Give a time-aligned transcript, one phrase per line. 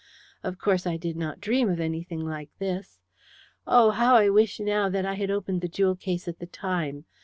[0.41, 2.97] Of course, I did not dream of anything like this.
[3.67, 7.05] Oh, how I wish now that I had opened the jewel case at the time.